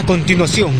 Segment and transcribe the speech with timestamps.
[0.00, 0.72] A continuación,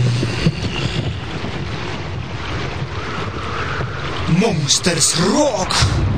[4.39, 6.10] Monsters Rock.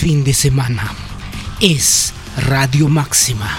[0.00, 0.94] fin de semana.
[1.60, 3.50] Es Radio Máxima.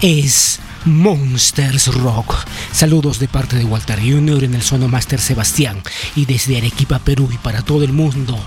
[0.00, 2.34] Es Monsters Rock.
[2.72, 5.82] Saludos de parte de Walter Junior en el Sono Master Sebastián
[6.16, 8.42] y desde Arequipa, Perú y para todo el mundo.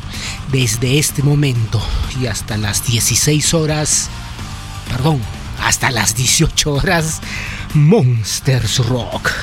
[0.51, 1.80] Desde este momento
[2.20, 4.10] y hasta las 16 horas,
[4.89, 5.22] perdón,
[5.63, 7.22] hasta las 18 horas
[7.74, 9.37] Monsters Rock.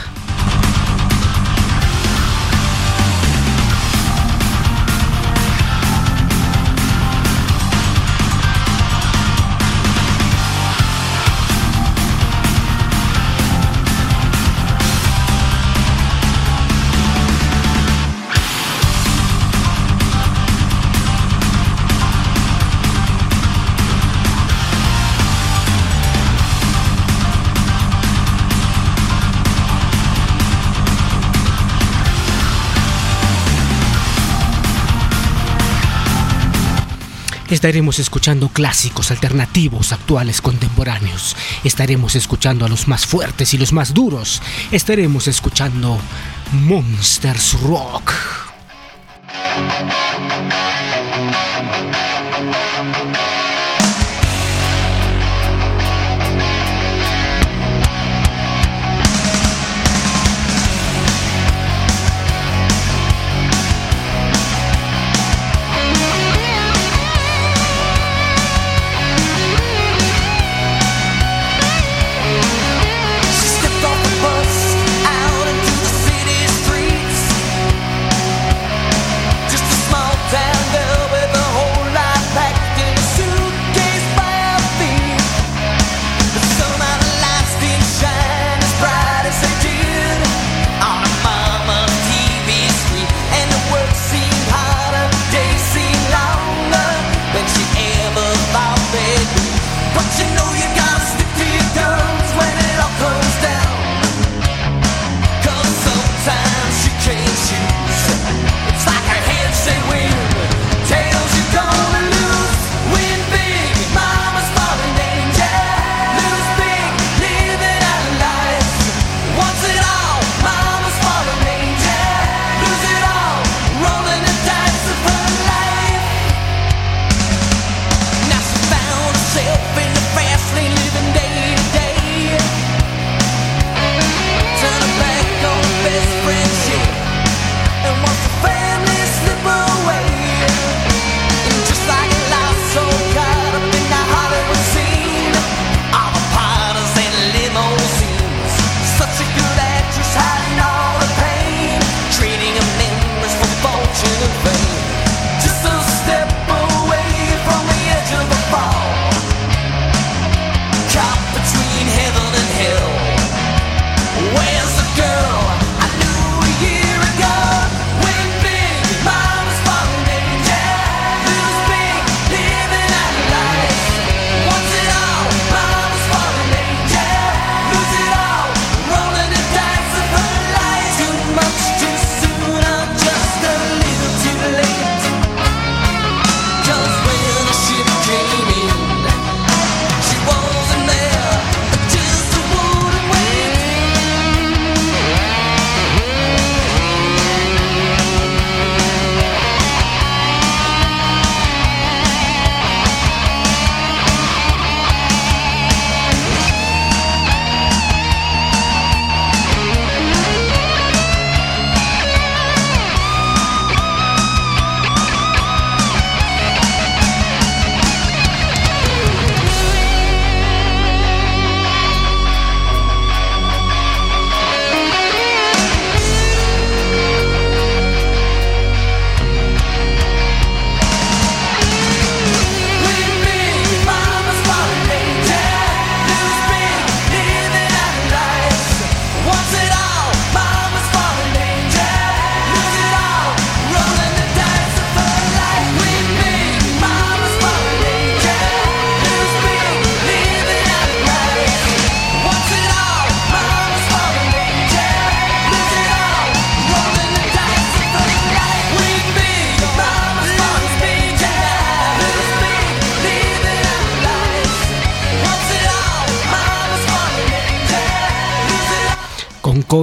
[37.54, 41.36] Estaremos escuchando clásicos, alternativos, actuales, contemporáneos.
[41.62, 44.42] Estaremos escuchando a los más fuertes y los más duros.
[44.72, 45.96] Estaremos escuchando
[46.50, 48.12] Monsters Rock.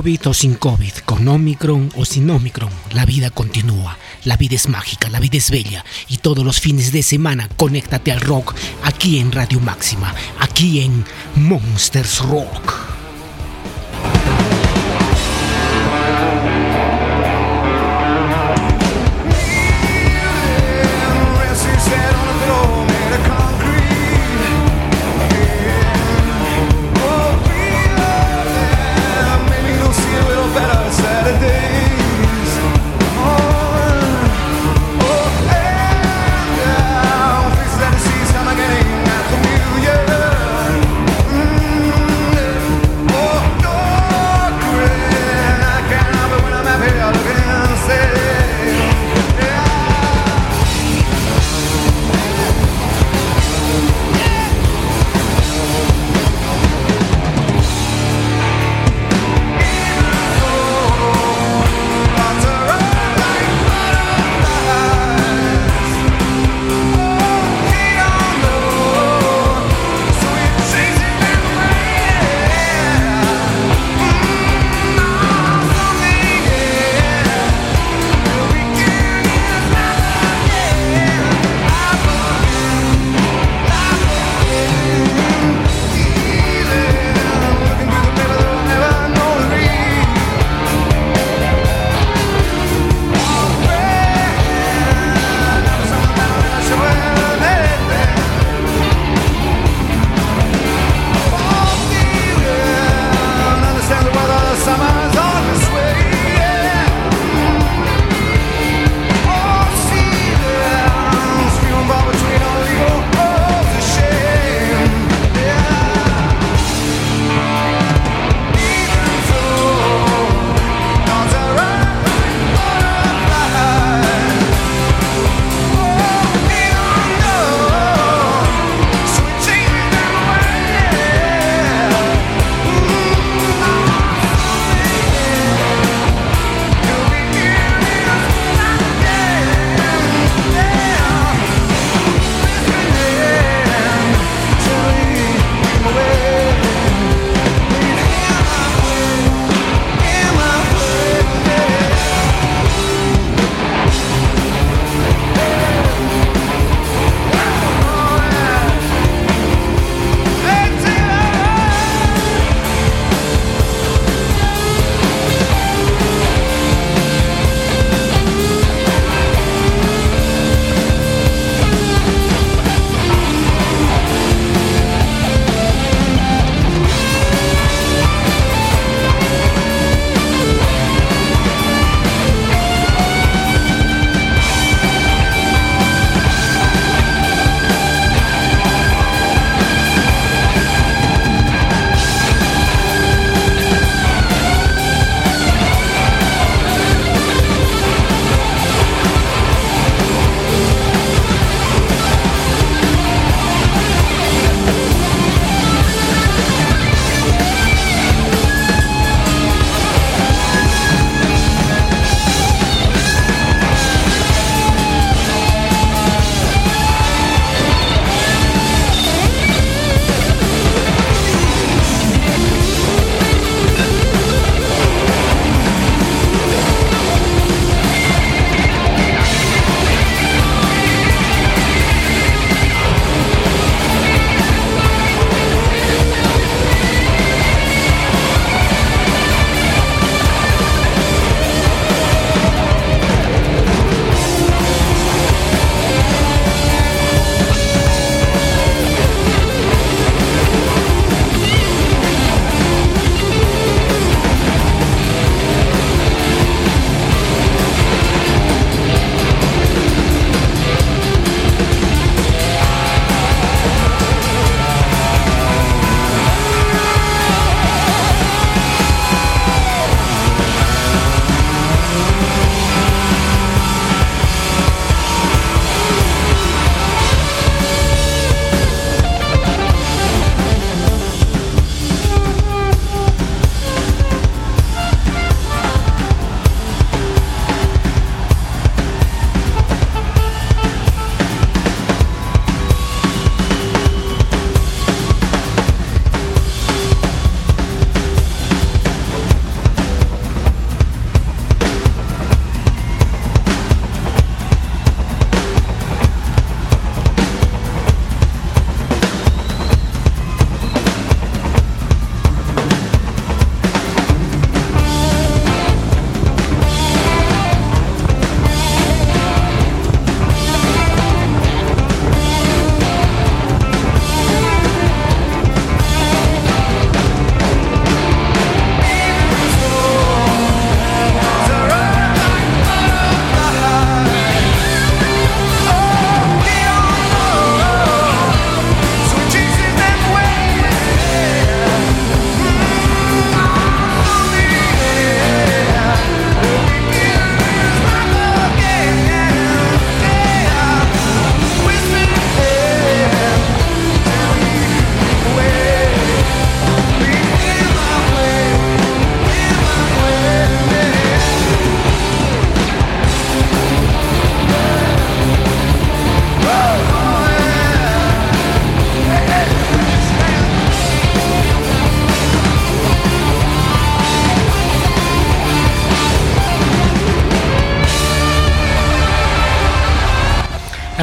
[0.01, 3.99] COVID o sin COVID, con Omicron o sin Omicron, la vida continúa.
[4.23, 5.85] La vida es mágica, la vida es bella.
[6.09, 11.05] Y todos los fines de semana, conéctate al rock aquí en Radio Máxima, aquí en
[11.35, 12.80] Monsters Rock.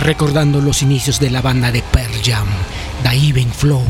[0.09, 2.47] Recordando los inicios de la banda de Pearl Jam,
[3.12, 3.85] Even Flow.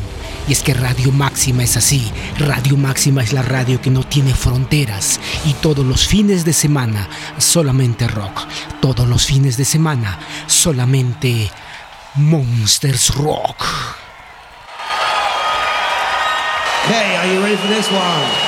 [0.49, 2.11] Y es que Radio Máxima es así.
[2.39, 5.21] Radio Máxima es la radio que no tiene fronteras.
[5.45, 8.49] Y todos los fines de semana solamente rock.
[8.81, 11.53] Todos los fines de semana solamente
[12.17, 13.65] Monsters Rock.
[16.89, 18.48] Hey, are you ready for this one?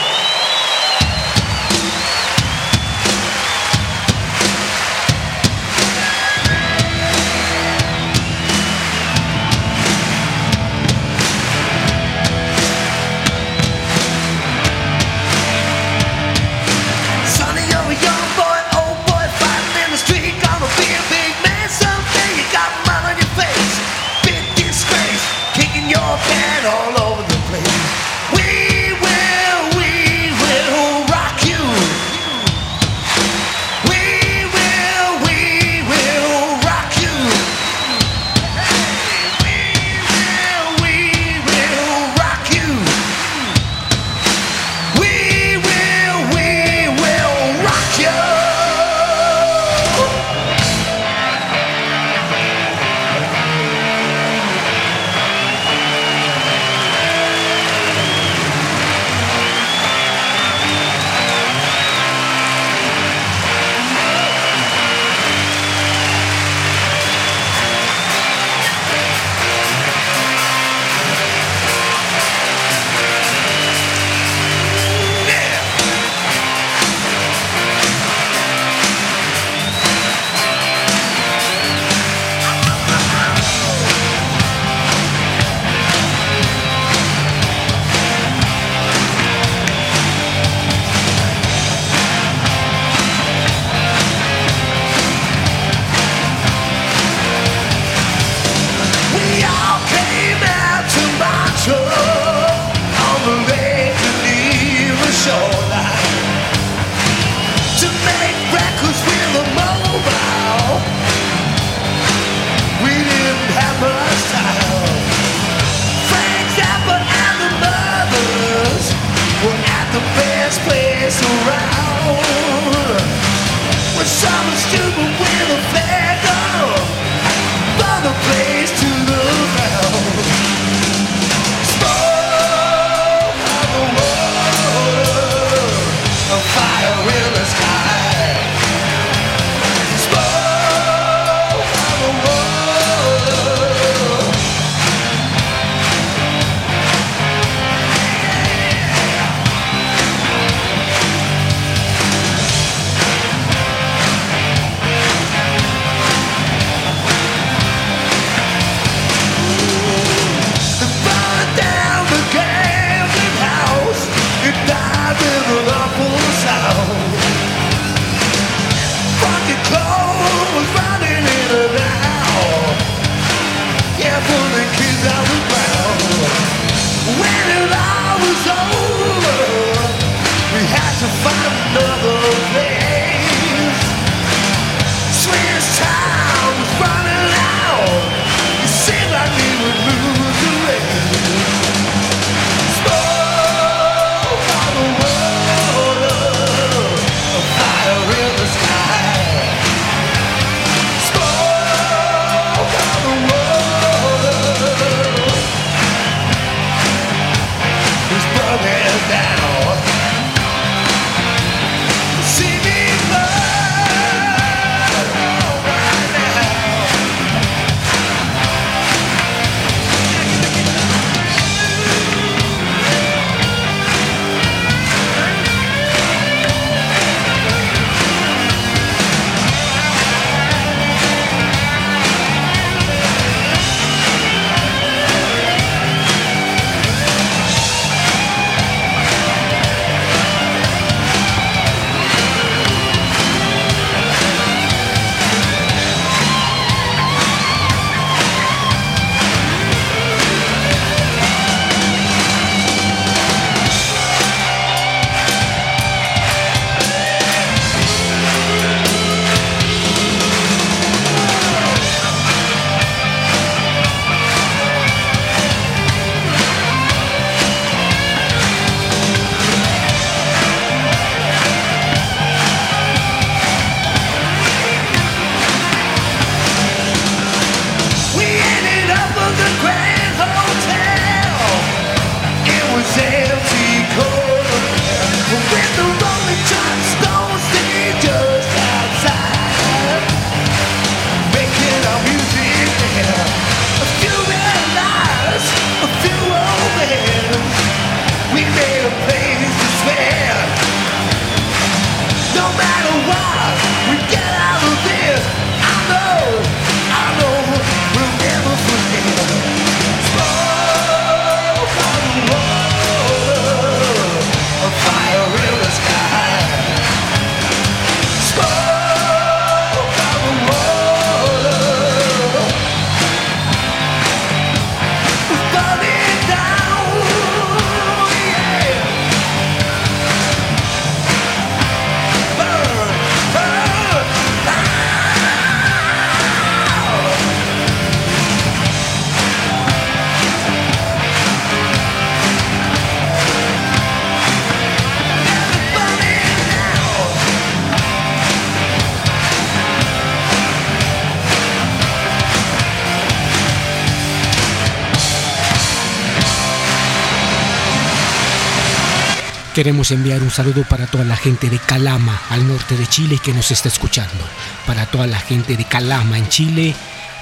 [359.61, 363.35] Queremos enviar un saludo para toda la gente de Calama, al norte de Chile, que
[363.35, 364.25] nos está escuchando.
[364.67, 366.75] Para toda la gente de Calama, en Chile,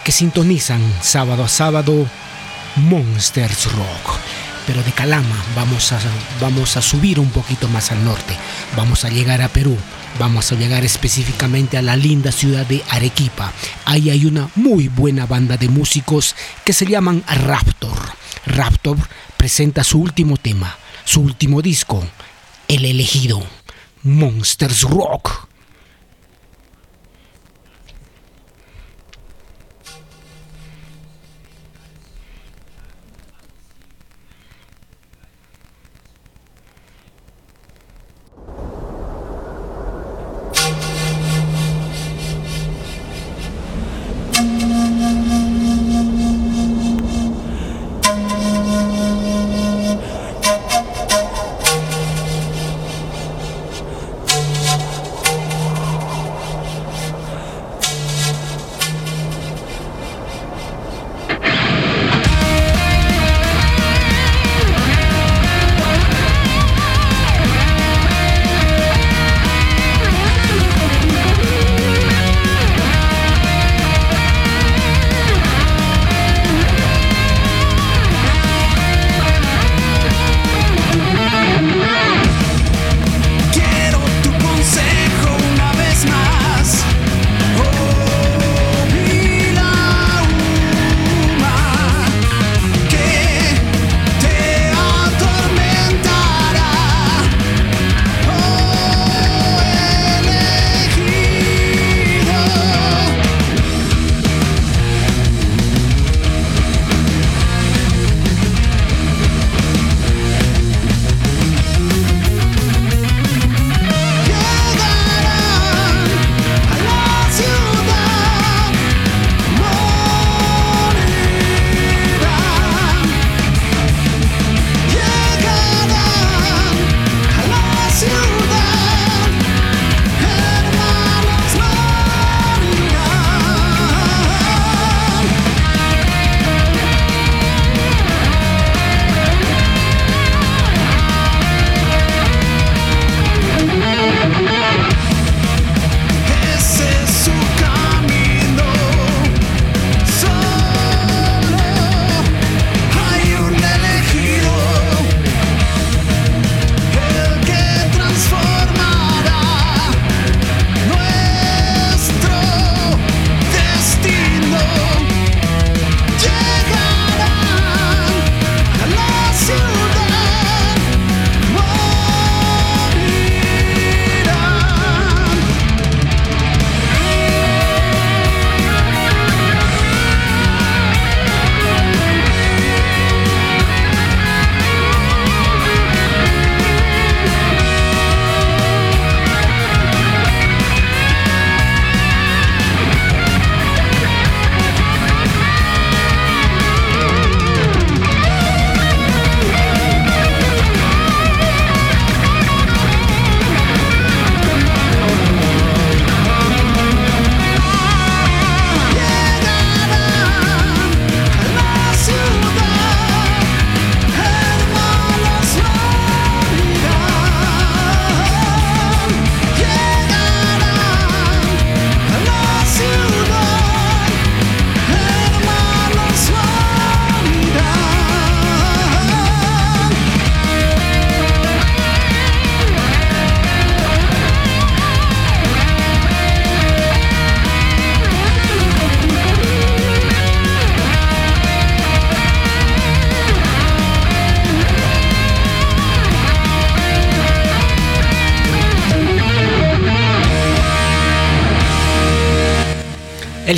[0.05, 2.07] que sintonizan sábado a sábado
[2.77, 4.21] Monsters Rock.
[4.69, 5.99] Pero de Calama vamos a,
[6.41, 8.37] vamos a subir un poquito más al norte.
[8.77, 9.77] Vamos a llegar a Perú.
[10.21, 13.53] Vamos a llegar específicamente a la linda ciudad de Arequipa.
[13.85, 17.99] Ahí hay una muy buena banda de músicos que se llaman Raptor.
[18.47, 18.97] Raptor
[19.37, 22.07] presenta su último tema, su último disco,
[22.69, 23.43] El elegido,
[24.03, 25.38] Monsters Rock.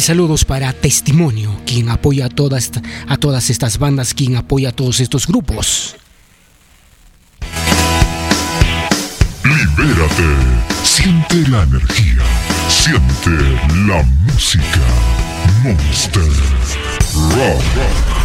[0.00, 2.70] El saludo es para Testimonio, quien apoya a todas,
[3.06, 5.94] a todas estas bandas, quien apoya a todos estos grupos.
[9.44, 10.24] Libérate.
[10.84, 12.22] Siente la energía.
[12.70, 13.30] Siente
[13.86, 14.80] la música.
[15.62, 16.22] Monster
[17.36, 18.19] Rock.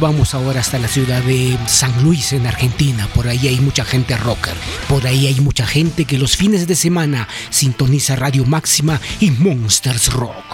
[0.00, 3.08] vamos ahora hasta la ciudad de San Luis, en Argentina.
[3.14, 4.54] Por ahí hay mucha gente rocker.
[4.88, 10.12] Por ahí hay mucha gente que los fines de semana sintoniza Radio Máxima y Monsters
[10.12, 10.47] Rock.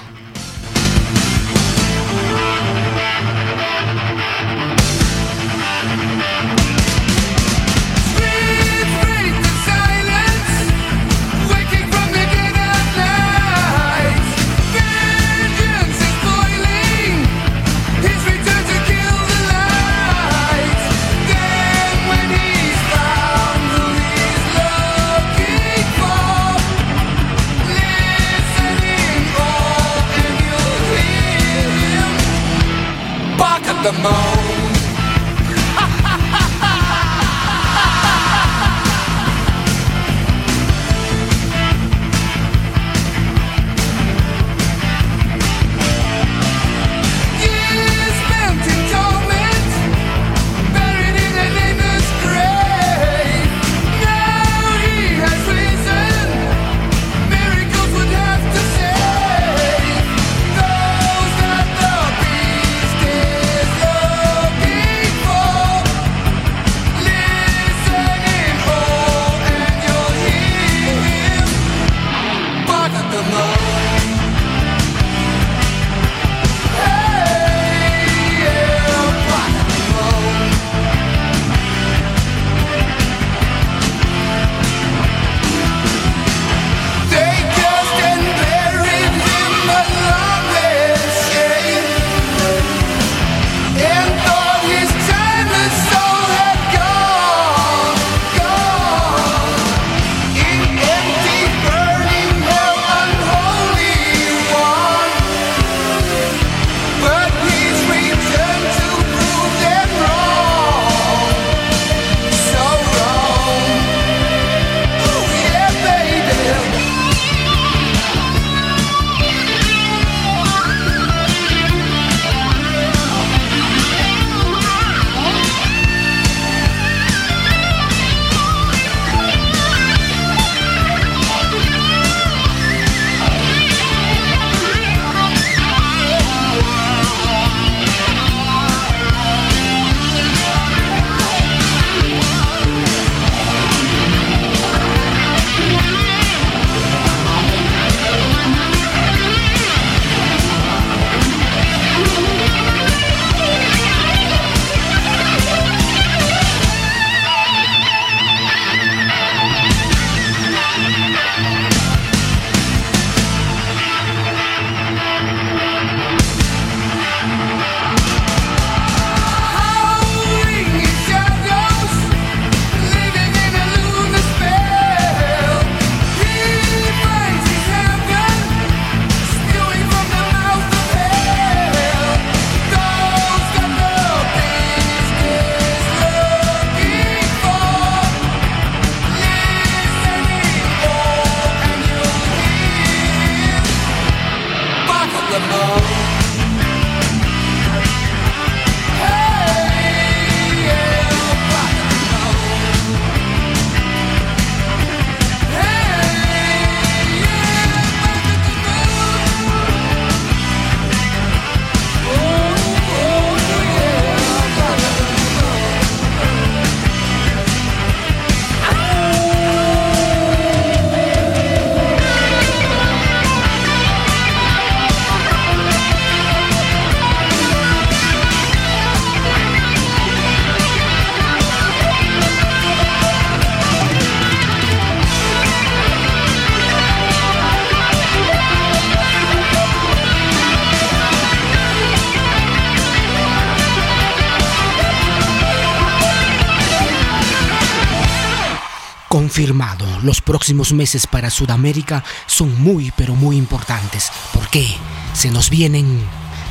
[250.04, 254.10] Los próximos meses para Sudamérica son muy pero muy importantes.
[254.32, 254.66] ¿Por qué?
[255.14, 256.00] Se nos vienen,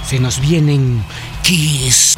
[0.07, 1.03] se nos vienen
[1.43, 2.17] Kiss.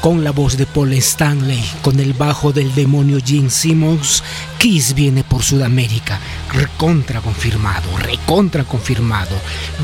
[0.00, 4.22] Con la voz de Paul Stanley, con el bajo del demonio Gene Simmons,
[4.58, 6.18] Kiss viene por Sudamérica,
[6.52, 9.36] recontra confirmado, recontra confirmado.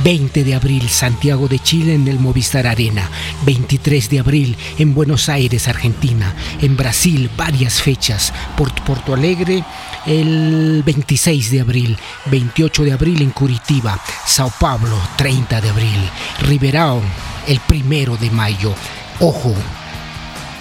[0.05, 3.11] 20 de abril, Santiago de Chile en el Movistar Arena.
[3.45, 6.35] 23 de abril en Buenos Aires, Argentina.
[6.61, 8.33] En Brasil, varias fechas.
[8.57, 9.65] Por Porto Alegre,
[10.07, 11.99] el 26 de abril.
[12.27, 14.01] 28 de abril en Curitiba.
[14.27, 16.11] Sao Paulo, 30 de abril.
[16.41, 17.03] Ribeirão,
[17.47, 18.75] el primero de mayo.
[19.21, 19.55] Ojo,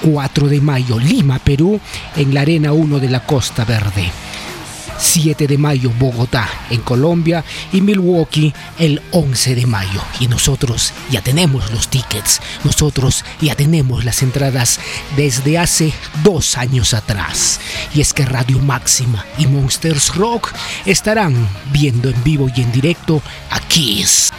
[0.02, 1.80] 4 de mayo, Lima, Perú,
[2.16, 4.12] en la Arena 1 de la Costa Verde.
[4.98, 10.02] 7 de mayo, Bogotá, en Colombia, y Milwaukee el 11 de mayo.
[10.20, 14.80] Y nosotros ya tenemos los tickets, nosotros ya tenemos las entradas
[15.16, 15.94] desde hace
[16.24, 17.60] dos años atrás.
[17.94, 20.54] Y es que Radio Máxima y Monsters Rock
[20.86, 24.32] estarán viendo en vivo y en directo a Kiss.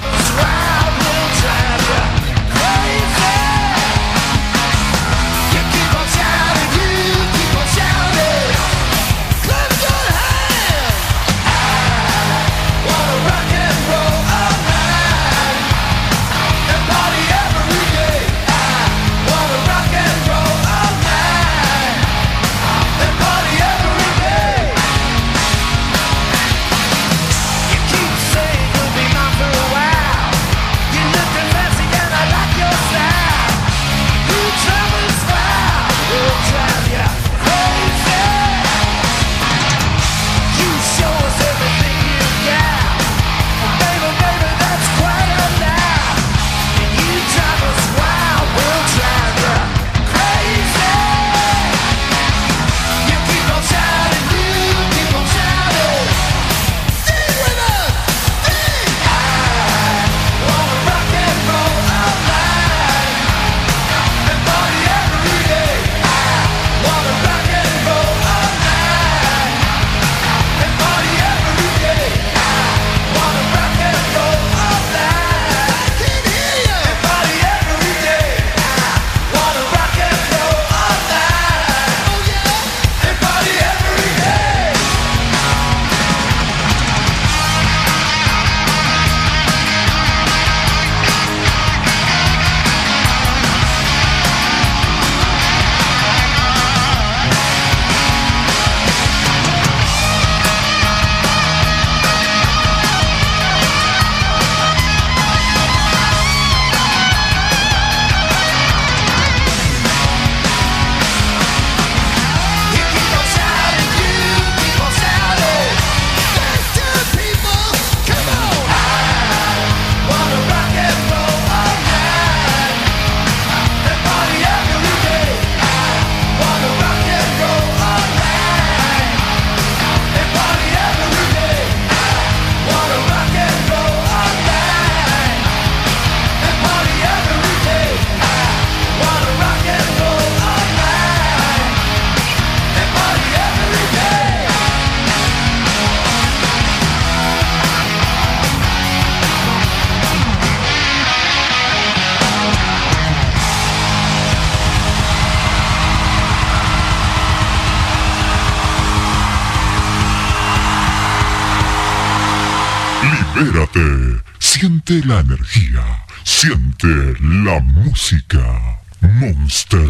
[164.87, 166.87] Siente la energía, siente
[167.21, 168.79] la música.
[169.01, 169.89] Monster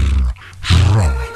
[0.94, 1.35] Rock.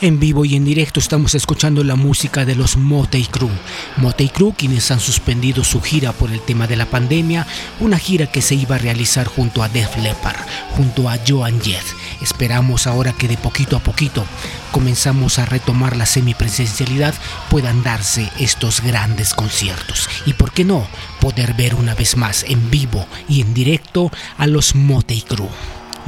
[0.00, 3.50] En vivo y en directo estamos escuchando la música de los Motey Crew.
[3.96, 7.48] Motey Crew quienes han suspendido su gira por el tema de la pandemia,
[7.80, 10.38] una gira que se iba a realizar junto a Def Leppard,
[10.76, 11.82] junto a Joan Jett.
[12.22, 14.24] Esperamos ahora que de poquito a poquito
[14.70, 17.14] comenzamos a retomar la semipresencialidad
[17.50, 20.86] puedan darse estos grandes conciertos y por qué no
[21.20, 25.48] poder ver una vez más en vivo y en directo a los Motey Crew.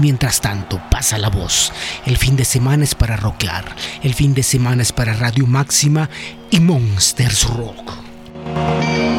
[0.01, 1.73] Mientras tanto, pasa la voz.
[2.07, 3.65] El fin de semana es para rockear.
[4.03, 6.09] El fin de semana es para Radio Máxima
[6.51, 9.10] y Monsters Rock.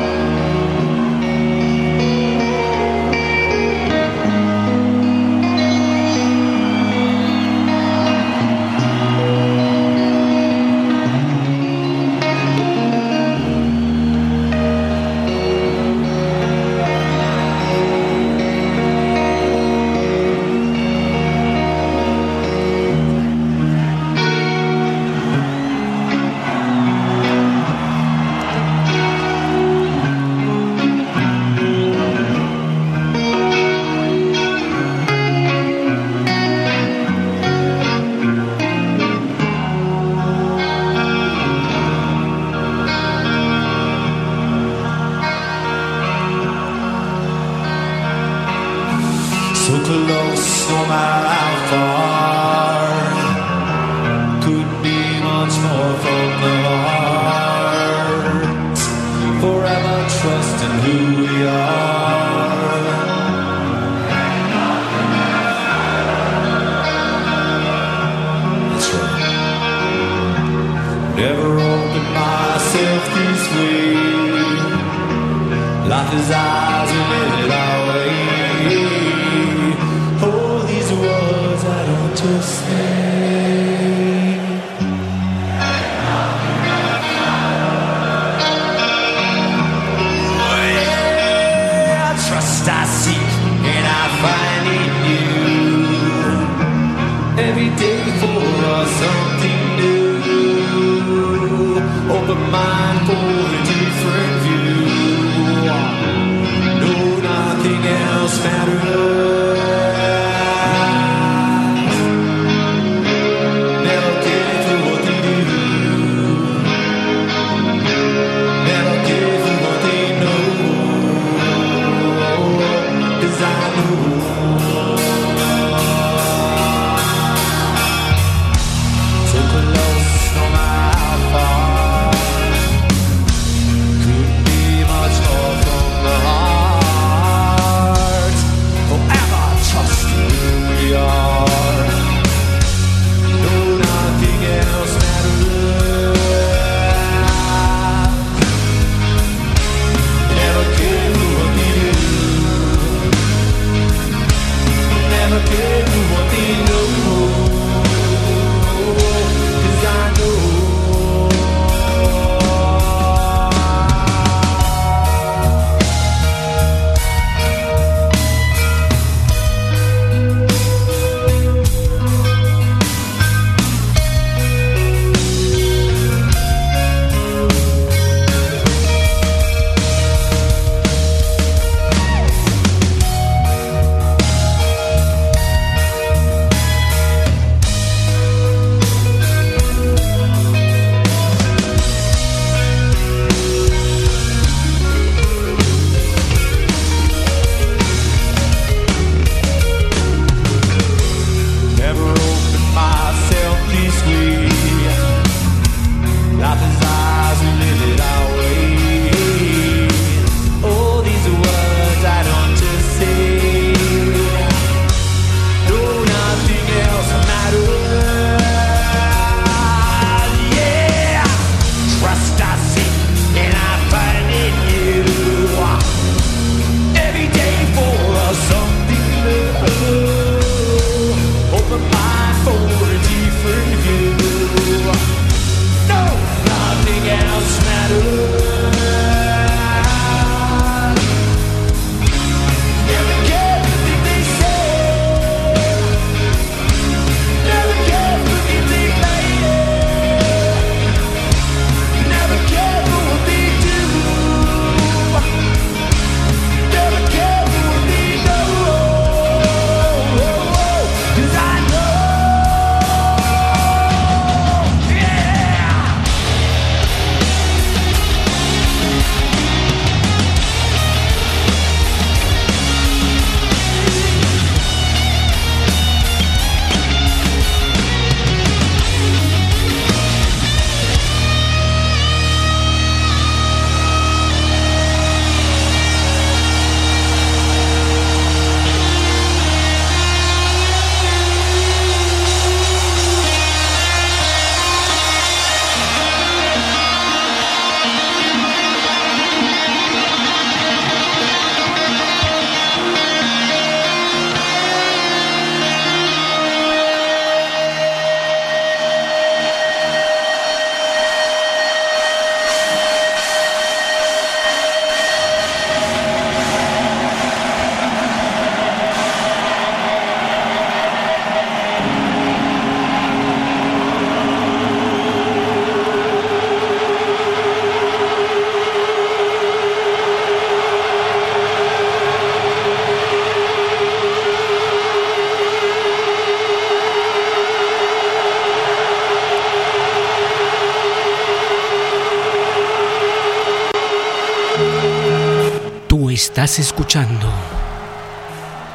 [346.43, 347.31] Estás escuchando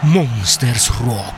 [0.03, 1.36] Monsters Rock.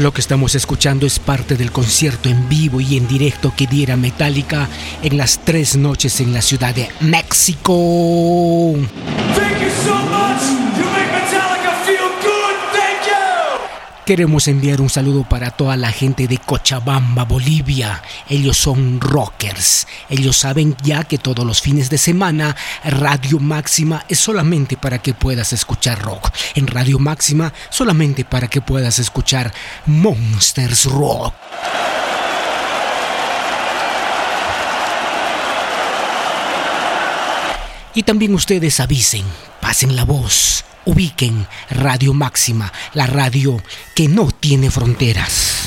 [0.00, 3.98] Lo que estamos escuchando es parte del concierto en vivo y en directo que diera
[3.98, 4.66] Metallica
[5.02, 8.76] en las tres noches en la ciudad de México.
[14.10, 18.02] Queremos enviar un saludo para toda la gente de Cochabamba, Bolivia.
[18.28, 19.86] Ellos son rockers.
[20.08, 25.14] Ellos saben ya que todos los fines de semana Radio Máxima es solamente para que
[25.14, 26.28] puedas escuchar rock.
[26.56, 29.54] En Radio Máxima solamente para que puedas escuchar
[29.86, 31.32] Monsters Rock.
[37.94, 39.24] Y también ustedes avisen,
[39.60, 43.62] pasen la voz ubiquen Radio Máxima, la radio
[43.94, 45.59] que no tiene fronteras.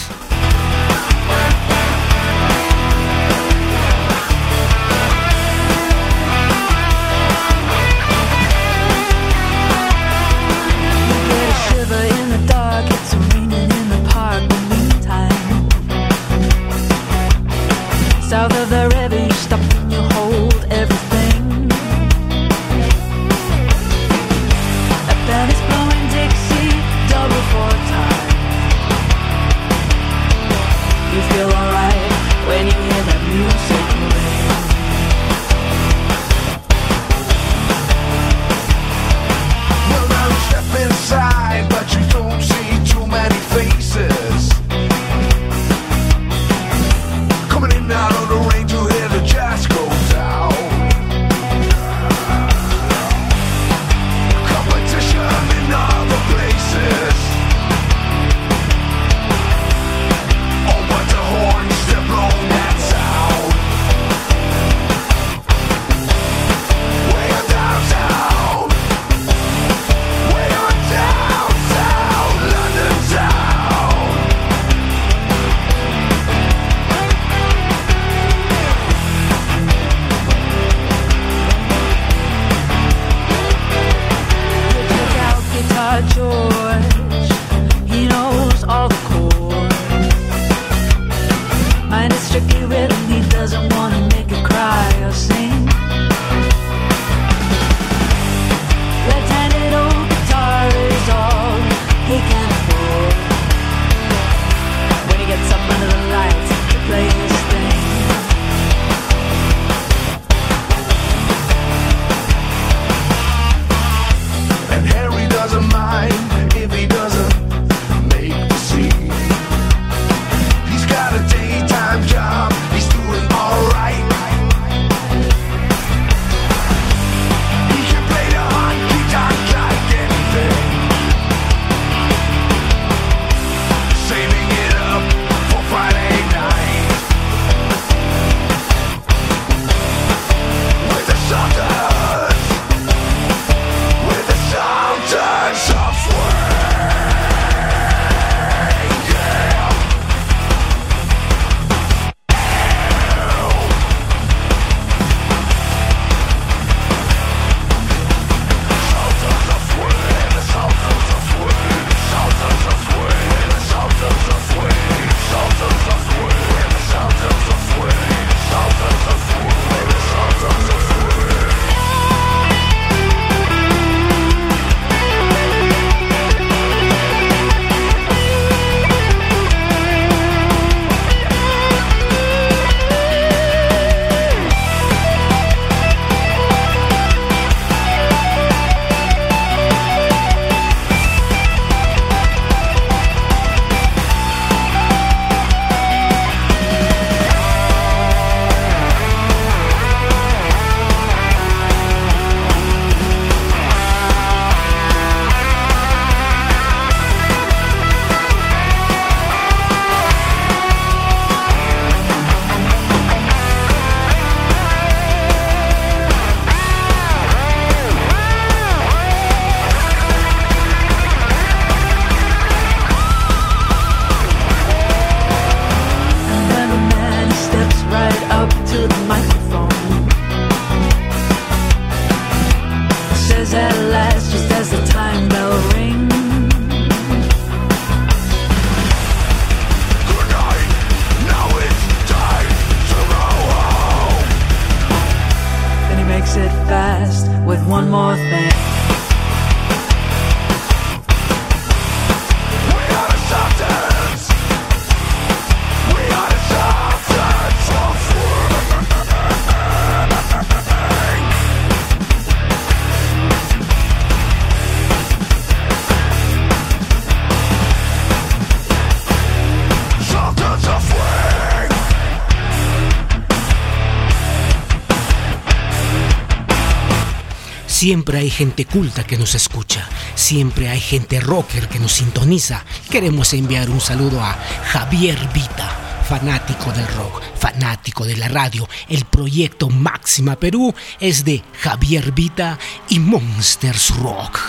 [277.84, 279.86] Siempre hay gente culta que nos escucha,
[280.16, 282.64] siempre hay gente rocker que nos sintoniza.
[282.90, 284.38] Queremos enviar un saludo a
[284.68, 288.70] Javier Vita, fanático del rock, fanático de la radio.
[288.88, 292.58] El proyecto Máxima Perú es de Javier Vita
[292.88, 294.40] y Monsters Rock.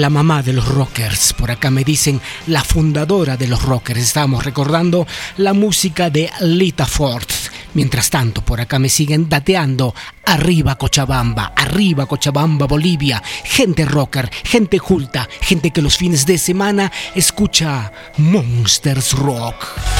[0.00, 1.34] la mamá de los rockers.
[1.34, 4.00] Por acá me dicen la fundadora de los rockers.
[4.00, 5.06] Estamos recordando
[5.36, 7.28] la música de Lita Ford.
[7.74, 9.94] Mientras tanto, por acá me siguen dateando.
[10.24, 13.22] Arriba Cochabamba, arriba Cochabamba, Bolivia.
[13.44, 19.99] Gente rocker, gente culta, gente que los fines de semana escucha Monsters Rock.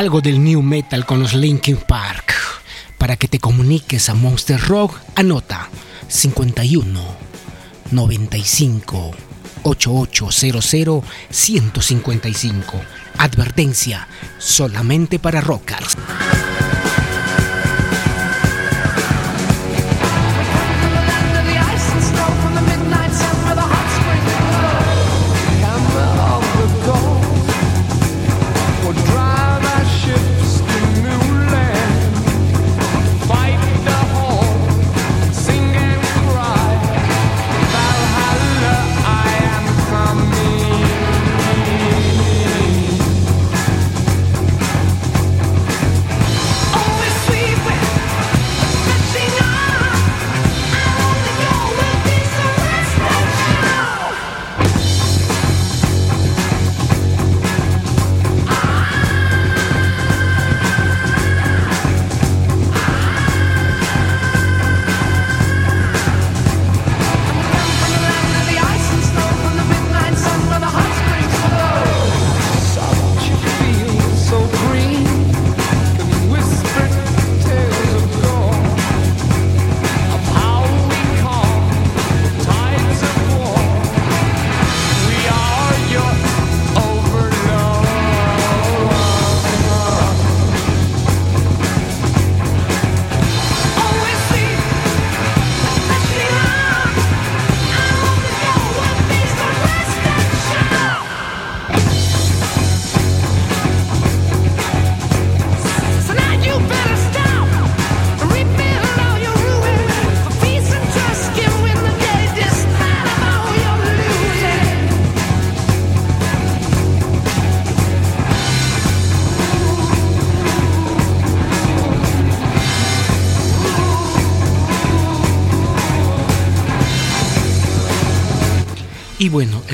[0.00, 2.32] algo del new metal con los Linkin Park.
[2.96, 5.68] Para que te comuniques a Monster Rock, anota
[6.08, 6.98] 51
[7.90, 9.10] 95
[9.62, 12.80] 8800 155.
[13.18, 14.08] Advertencia,
[14.38, 15.98] solamente para rockers.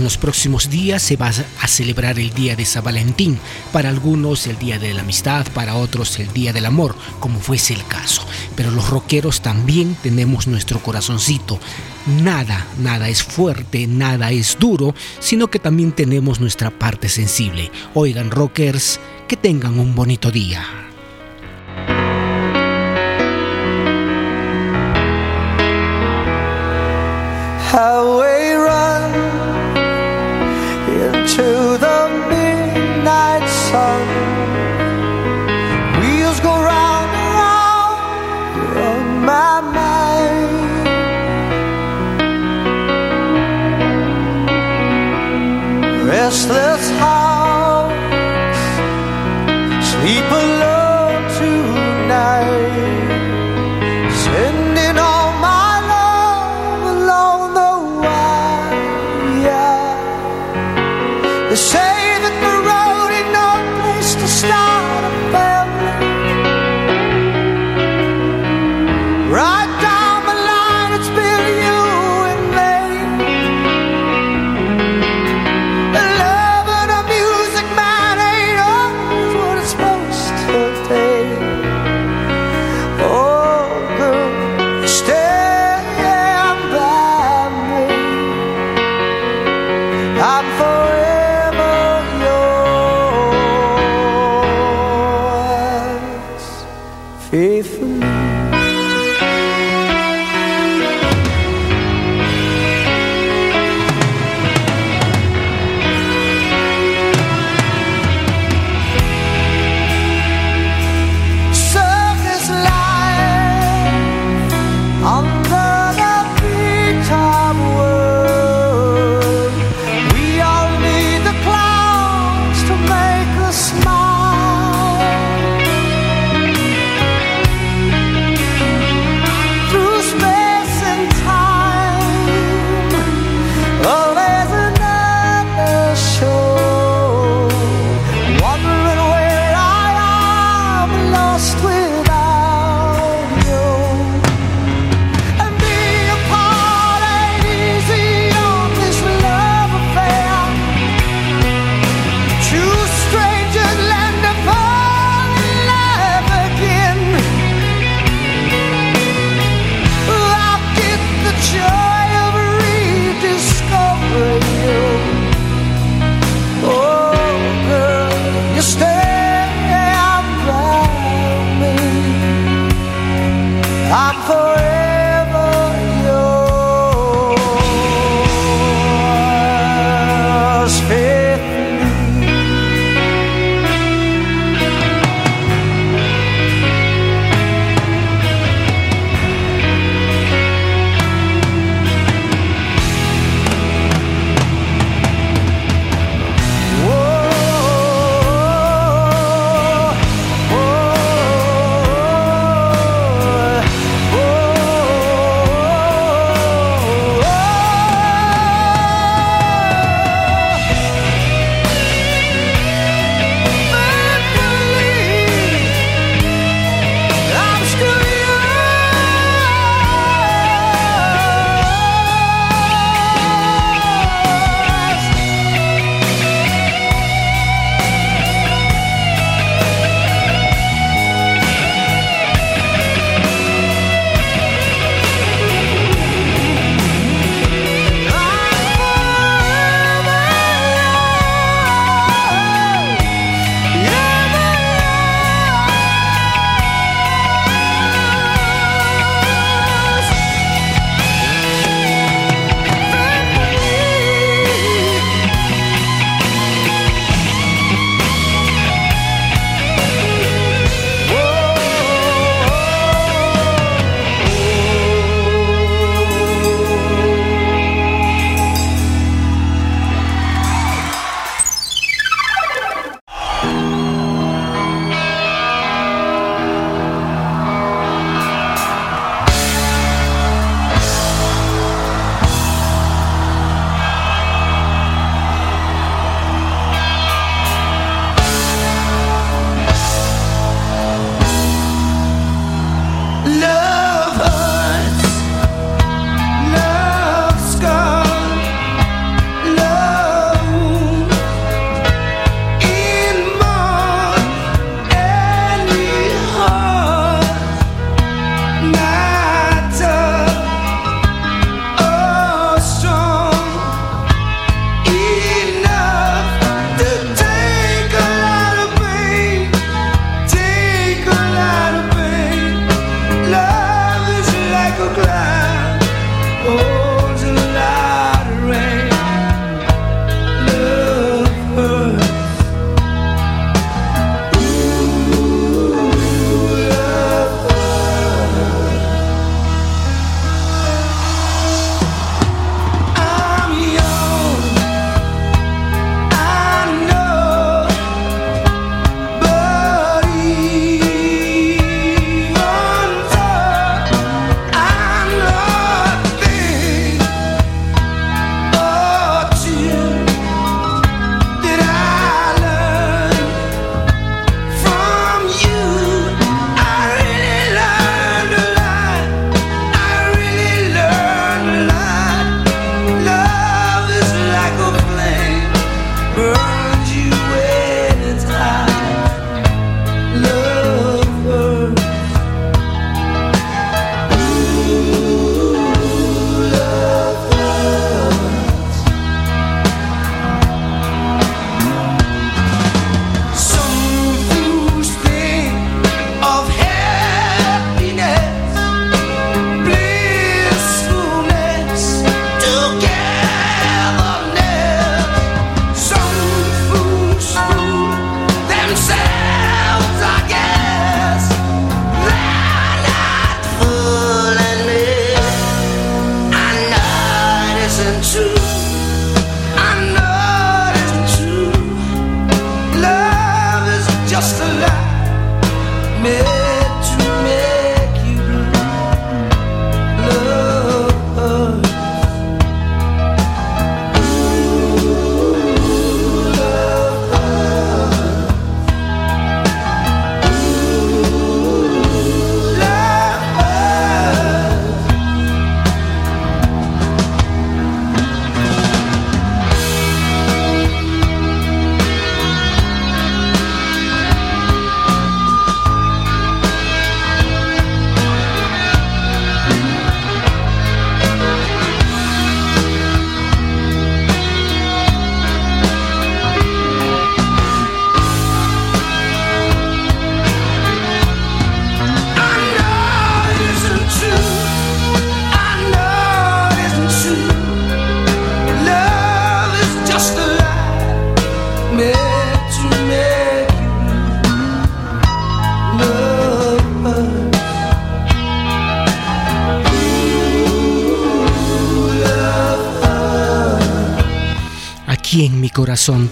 [0.06, 3.40] Los próximos días se va a celebrar el Día de San Valentín.
[3.72, 7.74] Para algunos el Día de la Amistad, para otros el Día del Amor, como fuese
[7.74, 8.24] el caso.
[8.54, 11.58] Pero los rockeros también tenemos nuestro corazoncito.
[12.22, 17.72] Nada, nada es fuerte, nada es duro, sino que también tenemos nuestra parte sensible.
[17.94, 20.64] Oigan, rockers, que tengan un bonito día.
[31.26, 31.42] Into
[31.86, 34.06] the midnight sun.
[35.98, 37.98] Wheels go round and round
[38.86, 40.50] on my mind.
[46.08, 46.85] Restless
[61.56, 61.85] say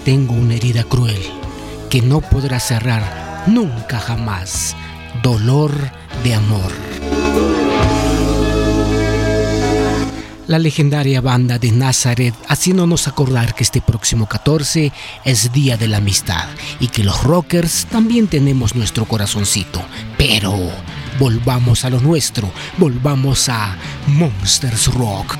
[0.04, 1.22] tengo una herida cruel
[1.88, 4.76] que no podrá cerrar nunca jamás.
[5.22, 5.72] Dolor
[6.22, 6.70] de amor.
[10.46, 14.92] La legendaria banda de Nazareth haciéndonos acordar que este próximo 14
[15.24, 16.46] es Día de la Amistad
[16.78, 19.82] y que los rockers también tenemos nuestro corazoncito.
[20.18, 20.54] Pero
[21.18, 23.78] volvamos a lo nuestro, volvamos a
[24.08, 25.38] Monsters Rock.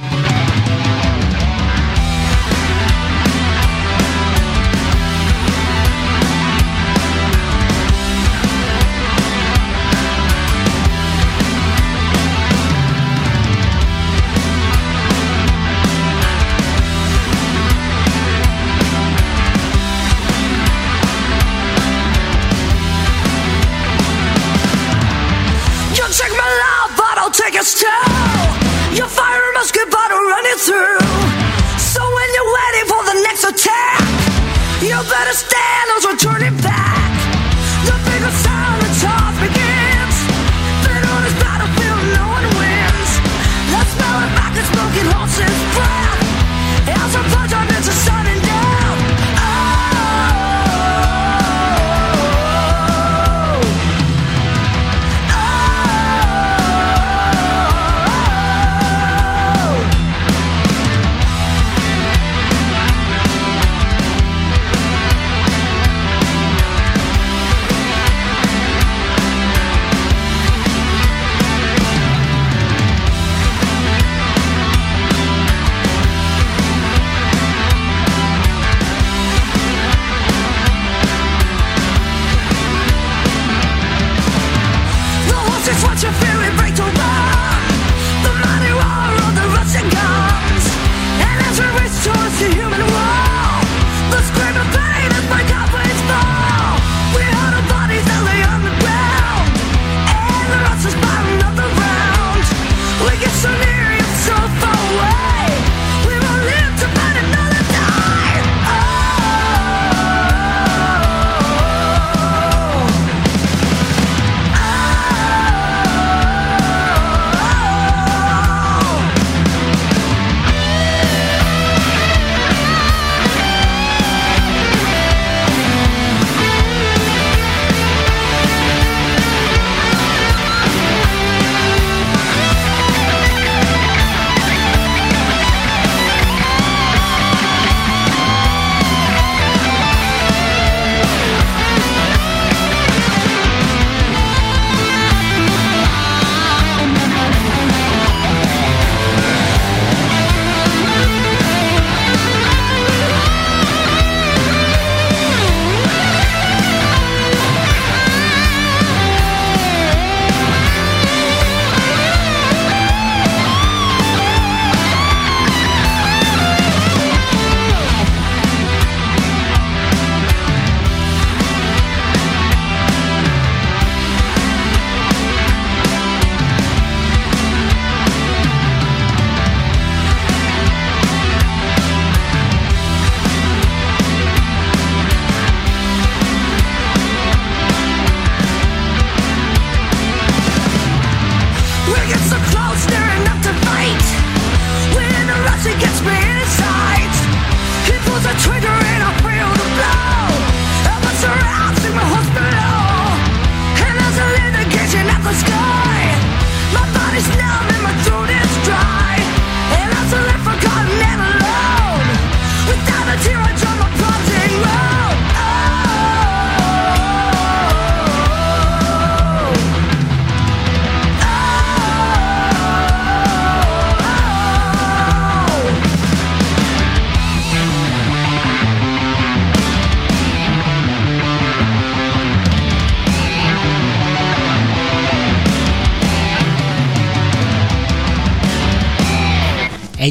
[36.17, 36.64] turning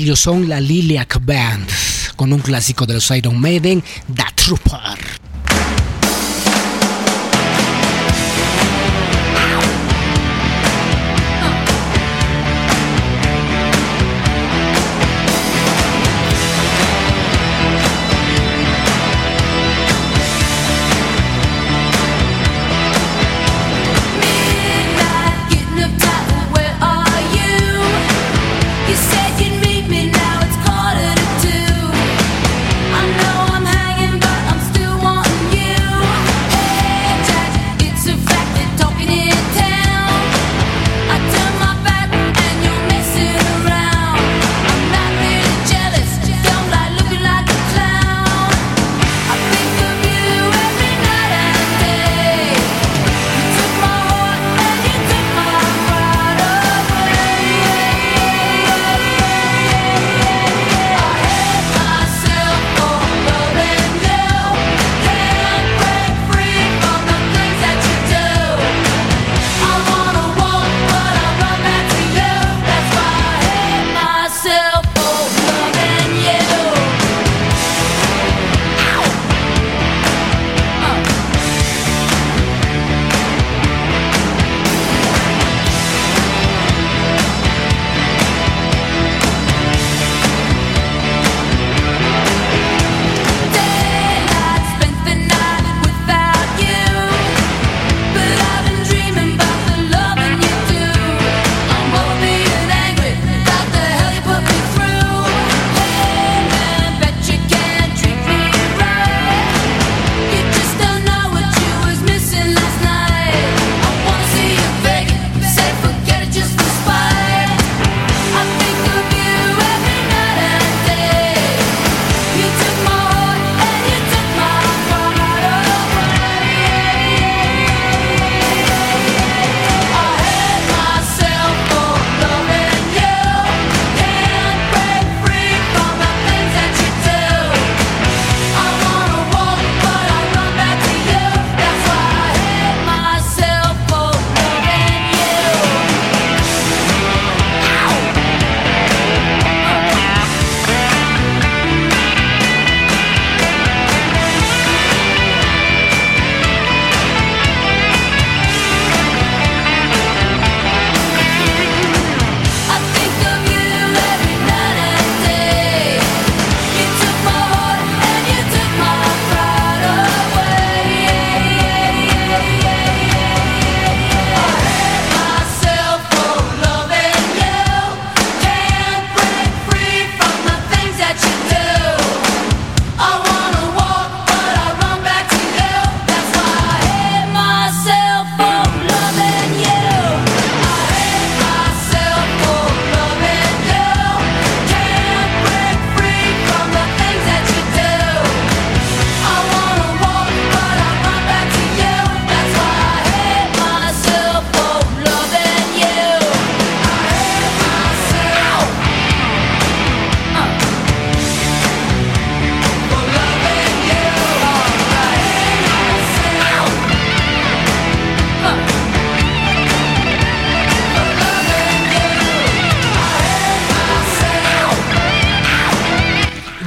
[0.04, 1.66] Ellos son la Liliac Band,
[2.18, 3.82] con un clásico de los Iron Maiden,
[4.14, 5.23] The Trooper.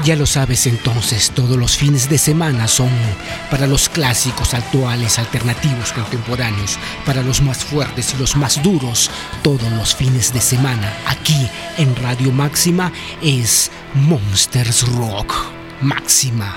[0.07, 2.91] Ya lo sabes entonces, todos los fines de semana son
[3.51, 9.11] para los clásicos, actuales, alternativos, contemporáneos, para los más fuertes y los más duros.
[9.43, 15.35] Todos los fines de semana aquí en Radio Máxima es Monsters Rock.
[15.81, 16.57] Máxima.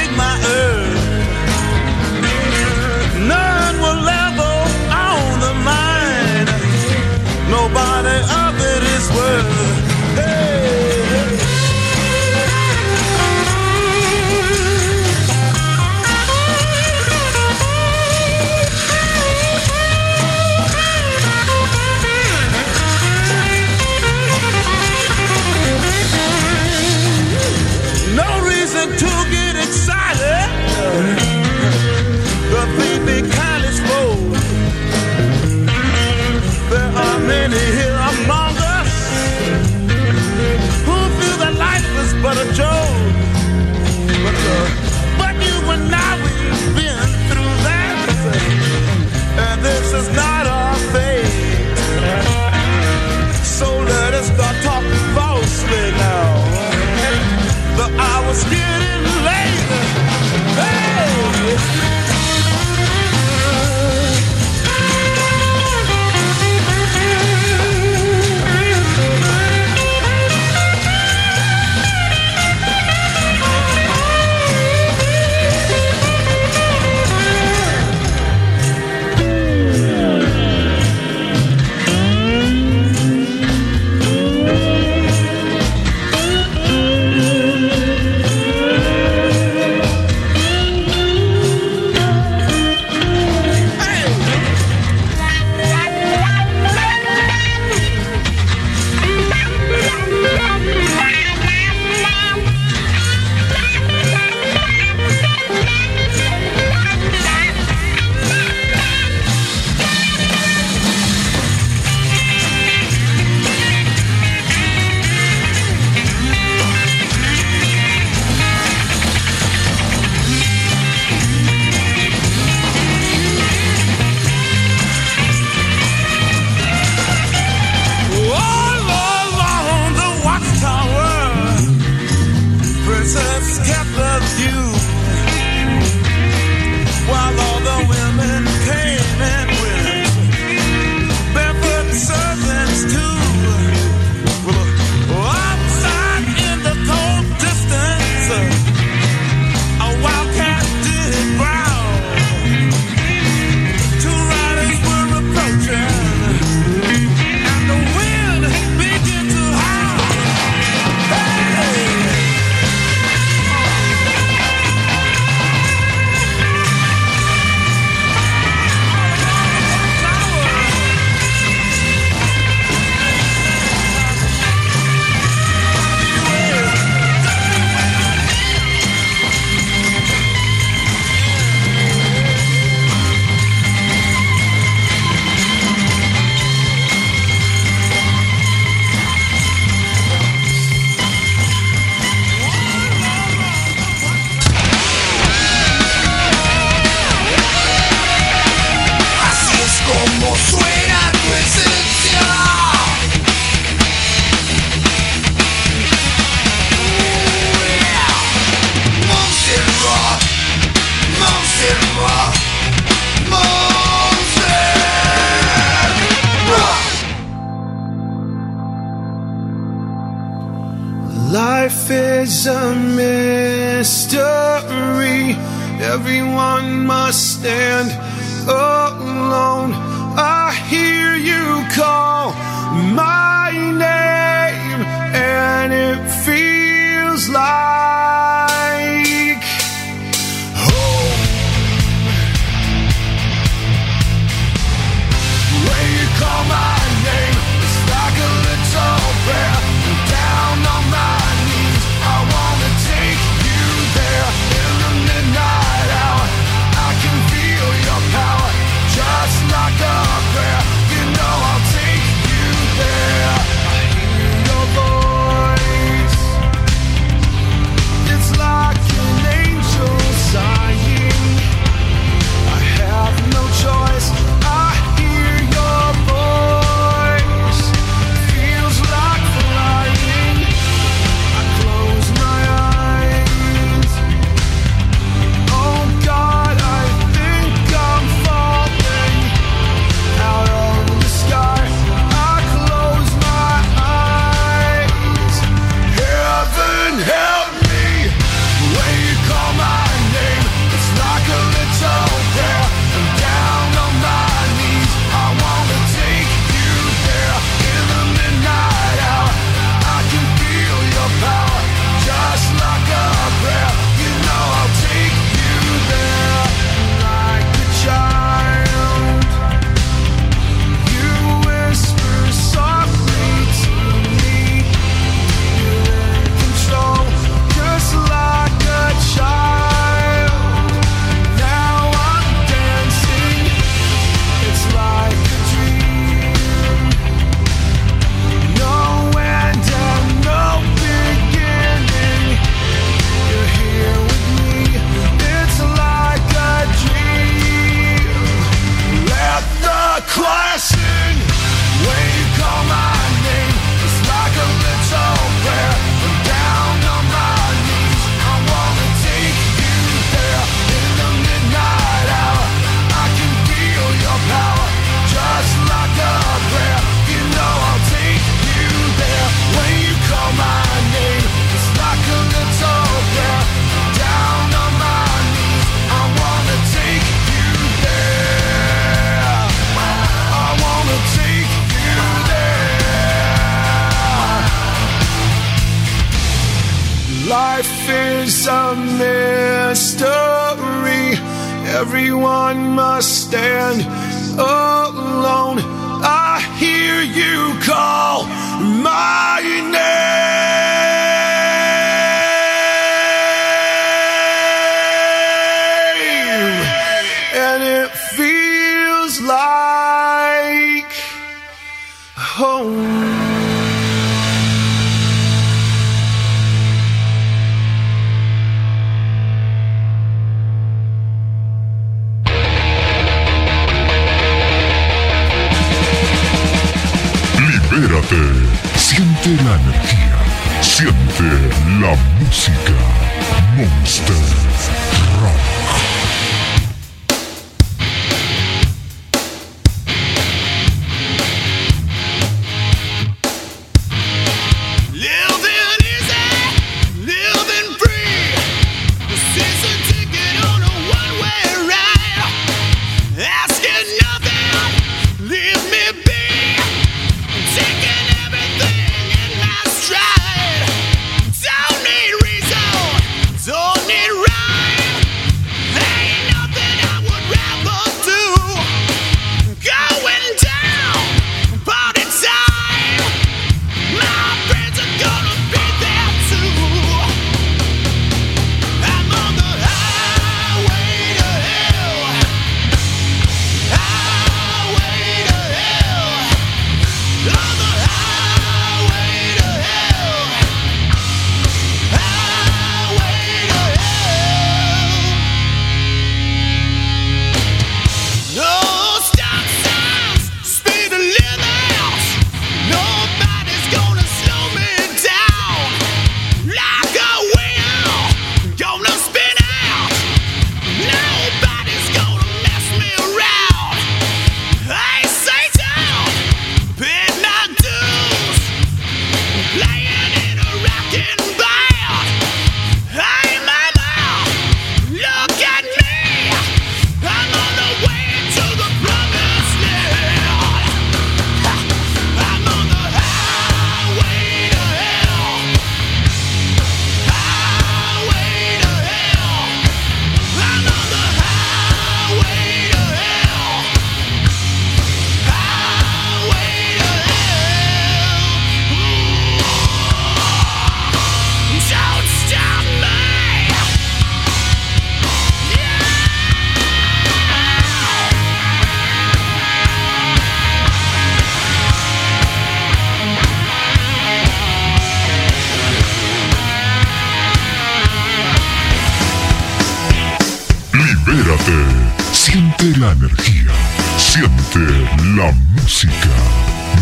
[575.21, 576.09] La música.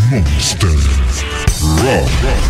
[0.09, 0.69] Monster
[1.83, 2.48] Rock.